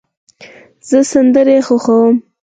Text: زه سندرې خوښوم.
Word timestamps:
زه 0.87 0.99
سندرې 1.11 1.57
خوښوم. 1.67 2.15